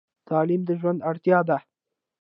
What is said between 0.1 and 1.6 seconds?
تعلیم د ژوند اړتیا ده.